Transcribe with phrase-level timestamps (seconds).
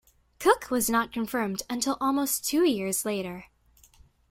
[0.39, 3.45] Cook was not confirmed until almost two years later.